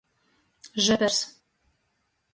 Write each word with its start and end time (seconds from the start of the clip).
Žepers. 0.87 1.19